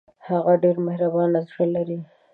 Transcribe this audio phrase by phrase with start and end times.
[0.27, 1.99] هغه ډېر مهربان زړه لري